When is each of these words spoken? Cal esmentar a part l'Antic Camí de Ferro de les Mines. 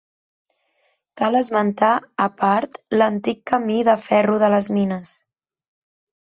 Cal 1.21 1.37
esmentar 1.39 1.89
a 2.25 2.27
part 2.39 2.79
l'Antic 2.97 3.45
Camí 3.53 3.77
de 3.91 3.95
Ferro 4.07 4.41
de 4.45 4.51
les 4.55 4.71
Mines. 4.79 5.13